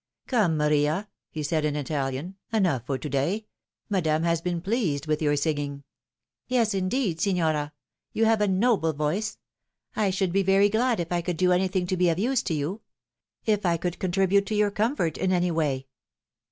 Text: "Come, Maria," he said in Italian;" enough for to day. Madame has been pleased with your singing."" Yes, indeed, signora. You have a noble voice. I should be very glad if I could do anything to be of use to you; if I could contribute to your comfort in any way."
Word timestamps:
"Come, 0.27 0.57
Maria," 0.57 1.07
he 1.29 1.43
said 1.43 1.63
in 1.63 1.75
Italian;" 1.75 2.35
enough 2.51 2.87
for 2.87 2.97
to 2.97 3.07
day. 3.07 3.45
Madame 3.87 4.23
has 4.23 4.41
been 4.41 4.59
pleased 4.59 5.05
with 5.05 5.21
your 5.21 5.35
singing."" 5.35 5.83
Yes, 6.47 6.73
indeed, 6.73 7.21
signora. 7.21 7.71
You 8.11 8.25
have 8.25 8.41
a 8.41 8.47
noble 8.47 8.93
voice. 8.93 9.37
I 9.95 10.09
should 10.09 10.31
be 10.33 10.41
very 10.41 10.69
glad 10.69 10.99
if 10.99 11.11
I 11.11 11.21
could 11.21 11.37
do 11.37 11.51
anything 11.51 11.85
to 11.85 11.97
be 11.97 12.09
of 12.09 12.17
use 12.17 12.41
to 12.41 12.55
you; 12.55 12.81
if 13.45 13.63
I 13.63 13.77
could 13.77 13.99
contribute 13.99 14.47
to 14.47 14.55
your 14.55 14.71
comfort 14.71 15.19
in 15.19 15.31
any 15.31 15.51
way." 15.51 15.85